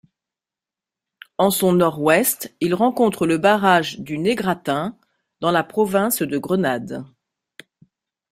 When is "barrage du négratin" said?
3.37-4.97